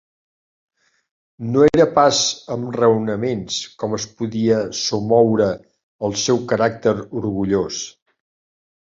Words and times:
No 1.55 1.65
era 1.65 1.83
pas 1.97 2.21
amb 2.55 2.71
raonaments 2.77 3.59
com 3.83 3.93
es 3.97 4.07
podia 4.21 4.61
somoure 4.79 5.49
el 6.09 6.15
seu 6.23 6.41
caràcter 6.53 6.95
orgullós. 7.21 7.83